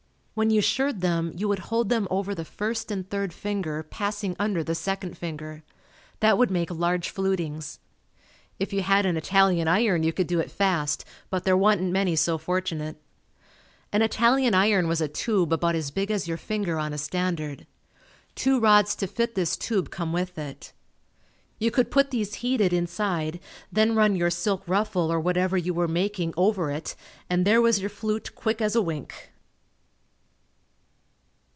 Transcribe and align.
When 0.33 0.49
you 0.49 0.61
shirred 0.61 1.01
them 1.01 1.33
you 1.35 1.47
would 1.49 1.59
hold 1.59 1.89
them 1.89 2.07
over 2.09 2.33
the 2.33 2.45
first 2.45 2.89
and 2.89 3.07
third 3.07 3.31
finger 3.31 3.83
passing 3.83 4.35
under 4.39 4.63
the 4.63 4.73
second 4.73 5.15
finger. 5.15 5.61
That 6.19 6.35
would 6.35 6.49
make 6.49 6.71
large 6.71 7.09
flutings. 7.11 7.77
If 8.57 8.73
you 8.73 8.81
had 8.81 9.05
an 9.05 9.17
Italian 9.17 9.67
iron 9.67 10.01
you 10.01 10.11
could 10.11 10.25
do 10.25 10.39
it 10.39 10.49
fast, 10.49 11.05
but 11.29 11.43
there 11.43 11.57
wa'n't 11.57 11.83
many 11.91 12.15
so 12.15 12.39
fortunate. 12.39 12.99
An 13.93 14.01
Italian 14.01 14.55
iron 14.55 14.87
was 14.87 14.99
a 14.99 15.07
tube 15.07 15.53
about 15.53 15.75
as 15.75 15.91
big 15.91 16.09
as 16.09 16.27
your 16.27 16.37
finger 16.37 16.79
on 16.79 16.91
a 16.91 16.97
standard. 16.97 17.67
Two 18.33 18.59
rods 18.59 18.95
to 18.95 19.05
fit 19.05 19.35
this 19.35 19.55
tube 19.55 19.91
come 19.91 20.11
with 20.11 20.39
it. 20.39 20.73
You 21.59 21.69
could 21.69 21.91
put 21.91 22.09
these 22.09 22.35
heated, 22.35 22.73
inside 22.73 23.39
then 23.71 23.93
run 23.93 24.15
your 24.15 24.31
silk 24.31 24.63
ruffle 24.65 25.11
or 25.11 25.19
whatever 25.19 25.55
you 25.57 25.75
were 25.75 25.87
making 25.89 26.33
over 26.35 26.71
it 26.71 26.95
and 27.29 27.45
there 27.45 27.61
was 27.61 27.79
your 27.79 27.91
flute 27.91 28.33
quick 28.33 28.59
as 28.59 28.75
a 28.75 28.81
wink. 28.81 29.27